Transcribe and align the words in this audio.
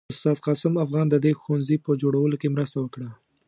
استاد 0.13 0.37
قاسم 0.45 0.73
افغان 0.85 1.05
د 1.09 1.15
دې 1.25 1.31
ښوونځي 1.39 1.77
په 1.85 1.91
جوړولو 2.01 2.35
کې 2.41 2.53
مرسته 2.55 2.77
وکړه. 2.79 3.09